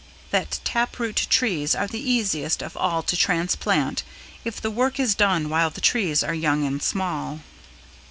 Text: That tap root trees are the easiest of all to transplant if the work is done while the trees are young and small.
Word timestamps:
That 0.31 0.57
tap 0.63 0.97
root 0.97 1.27
trees 1.29 1.75
are 1.75 1.85
the 1.85 2.01
easiest 2.01 2.63
of 2.63 2.75
all 2.75 3.03
to 3.03 3.15
transplant 3.15 4.01
if 4.43 4.59
the 4.59 4.71
work 4.71 4.99
is 4.99 5.13
done 5.13 5.47
while 5.47 5.69
the 5.69 5.79
trees 5.79 6.23
are 6.23 6.33
young 6.33 6.65
and 6.65 6.81
small. 6.81 7.41